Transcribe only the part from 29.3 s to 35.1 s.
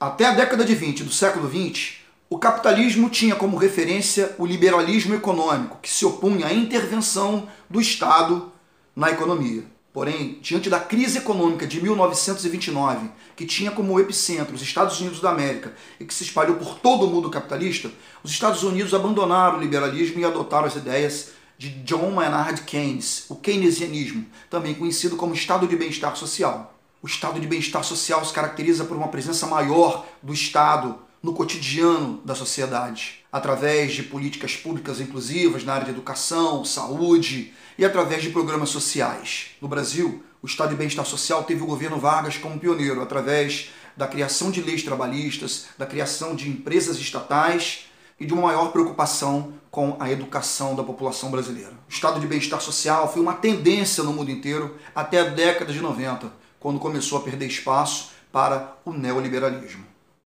maior do Estado no cotidiano da sociedade, através de políticas públicas